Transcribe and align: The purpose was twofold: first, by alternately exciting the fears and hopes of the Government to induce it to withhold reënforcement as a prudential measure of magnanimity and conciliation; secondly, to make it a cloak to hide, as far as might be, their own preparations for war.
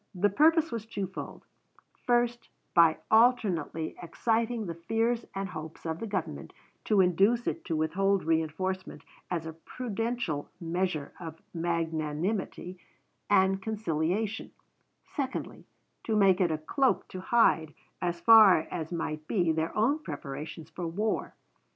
The 0.15 0.31
purpose 0.31 0.71
was 0.71 0.87
twofold: 0.87 1.45
first, 2.07 2.49
by 2.73 2.97
alternately 3.11 3.95
exciting 4.01 4.65
the 4.65 4.73
fears 4.73 5.25
and 5.35 5.47
hopes 5.47 5.85
of 5.85 5.99
the 5.99 6.07
Government 6.07 6.53
to 6.85 7.01
induce 7.01 7.45
it 7.45 7.63
to 7.65 7.75
withhold 7.75 8.23
reënforcement 8.23 9.03
as 9.29 9.45
a 9.45 9.53
prudential 9.53 10.49
measure 10.59 11.13
of 11.19 11.39
magnanimity 11.53 12.79
and 13.29 13.61
conciliation; 13.61 14.49
secondly, 15.15 15.67
to 16.05 16.15
make 16.15 16.41
it 16.41 16.49
a 16.49 16.57
cloak 16.57 17.07
to 17.09 17.19
hide, 17.21 17.71
as 18.01 18.19
far 18.19 18.61
as 18.71 18.91
might 18.91 19.27
be, 19.27 19.51
their 19.51 19.77
own 19.77 19.99
preparations 19.99 20.71
for 20.71 20.87
war. 20.87 21.35